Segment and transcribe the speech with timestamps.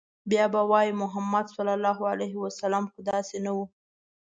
[0.29, 1.57] بيا به وايي، محمد ص
[2.93, 3.59] خو داسې نه و